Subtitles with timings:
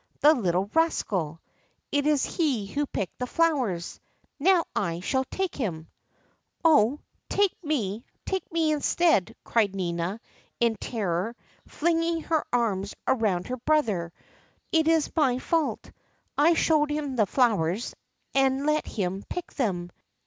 [0.21, 1.33] The little rascal
[1.91, 3.99] 1 It is he who picked the flowers.
[4.39, 5.89] Now I shall take him!"
[6.65, 7.01] Oh!
[7.29, 10.19] take me, take me instead!" cried Nina
[10.59, 11.35] in terror,
[11.67, 14.11] flinging her arms around her brother.
[14.73, 15.25] ^^It is 302 THE CHILDREN'S WONDER BOOK.
[15.27, 15.91] my fault!
[16.35, 17.93] I showed him the flowers,
[18.33, 19.91] and let him pick them.